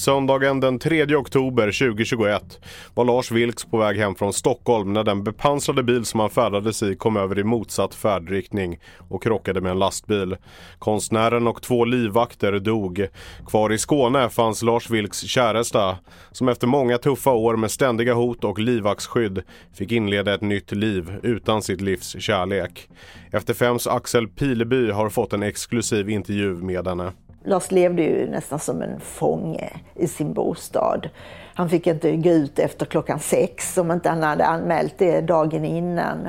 [0.00, 2.60] Söndagen den 3 oktober 2021
[2.94, 6.82] var Lars Vilks på väg hem från Stockholm när den bepansrade bil som han färdades
[6.82, 10.36] i kom över i motsatt färdriktning och krockade med en lastbil.
[10.78, 13.06] Konstnären och två livvakter dog.
[13.46, 15.98] Kvar i Skåne fanns Lars Vilks käresta
[16.32, 19.42] som efter många tuffa år med ständiga hot och livvaktsskydd
[19.74, 22.88] fick inleda ett nytt liv utan sitt livs kärlek.
[23.32, 27.12] Efter fems Axel Pileby har fått en exklusiv intervju med henne.
[27.44, 31.08] Lars levde ju nästan som en fånge i sin bostad.
[31.54, 35.64] Han fick inte gå ut efter klockan sex om inte han hade anmält det dagen
[35.64, 36.28] innan.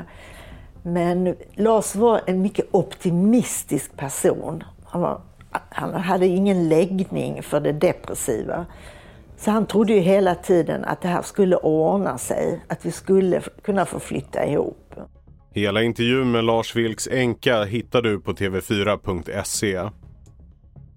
[0.84, 4.64] Men Lars var en mycket optimistisk person.
[4.86, 5.22] Han, var,
[5.70, 8.66] han hade ingen läggning för det depressiva.
[9.38, 13.42] Så han trodde ju hela tiden att det här skulle ordna sig, att vi skulle
[13.62, 14.94] kunna få flytta ihop.
[15.53, 19.90] Hela intervjun med Lars Vilks änka hittar du på tv4.se.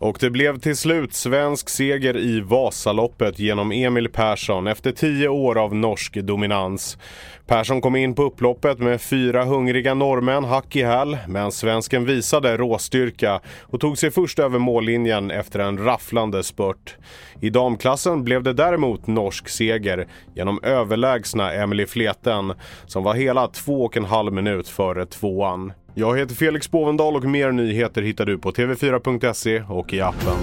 [0.05, 5.59] Och det blev till slut svensk seger i Vasaloppet genom Emil Persson efter tio år
[5.59, 6.99] av norsk dominans.
[7.47, 12.57] Persson kom in på upploppet med fyra hungriga norrmän hack i häl, men svensken visade
[12.57, 16.97] råstyrka och tog sig först över mållinjen efter en rafflande spurt.
[17.41, 22.53] I damklassen blev det däremot norsk seger genom överlägsna Emily Fleten
[22.87, 25.73] som var hela två och en halv minut före tvåan.
[25.97, 30.37] Jag heter Felix Bovendal och mer nyheter hittar du på tv4.se och i appen.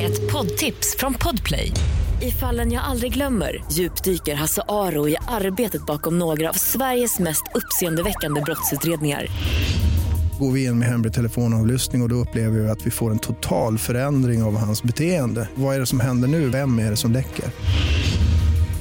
[0.00, 1.72] Ett poddtips från Podplay.
[2.22, 7.42] I fallen jag aldrig glömmer djupdyker Hasse Aro i arbetet bakom några av Sveriges mest
[7.54, 9.26] uppseendeväckande brottsutredningar.
[10.40, 13.18] Går vi in med hemlig telefonavlyssning och, och då upplever vi att vi får en
[13.18, 15.48] total förändring av hans beteende.
[15.54, 16.48] Vad är det som händer nu?
[16.48, 17.44] Vem är det som läcker?